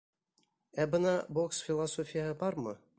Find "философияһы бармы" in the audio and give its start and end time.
1.69-2.79